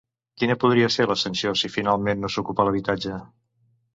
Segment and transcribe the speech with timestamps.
[0.43, 3.21] Quina podria ser la sanció si finalment no s'ocupa l'habitatge?